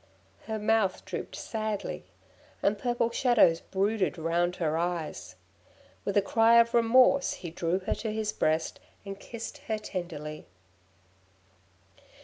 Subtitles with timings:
[0.47, 2.05] Her mouth drooped sadly,
[2.63, 5.35] and purple shadows brooded round her eyes.
[6.05, 10.47] With a cry of remorse he drew her to his breast, and kissed her tenderly.